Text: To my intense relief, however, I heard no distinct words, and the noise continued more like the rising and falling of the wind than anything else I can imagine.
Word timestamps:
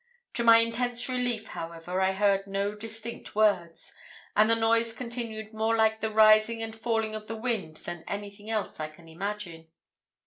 To 0.33 0.43
my 0.43 0.57
intense 0.57 1.07
relief, 1.07 1.49
however, 1.49 2.01
I 2.01 2.13
heard 2.13 2.47
no 2.47 2.73
distinct 2.73 3.35
words, 3.35 3.93
and 4.35 4.49
the 4.49 4.55
noise 4.55 4.93
continued 4.93 5.53
more 5.53 5.75
like 5.75 6.01
the 6.01 6.09
rising 6.09 6.59
and 6.63 6.75
falling 6.75 7.13
of 7.13 7.27
the 7.27 7.37
wind 7.37 7.77
than 7.85 8.03
anything 8.07 8.49
else 8.49 8.79
I 8.79 8.89
can 8.89 9.07
imagine. 9.07 9.67